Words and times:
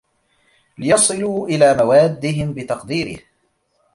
لِيَصِلُوا 0.77 1.47
إلَى 1.47 1.73
مَوَادِّهِمْ 1.77 2.53
بِتَقْدِيرِهِ 2.53 3.19